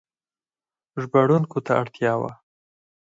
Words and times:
ژباړونکو 1.01 1.57
ته 1.65 1.71
اړتیا 1.81 2.13
وه. 2.21 2.31